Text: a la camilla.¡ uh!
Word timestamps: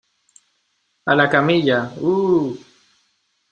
a 1.05 1.13
la 1.15 1.29
camilla.¡ 1.29 1.93
uh! 2.01 2.57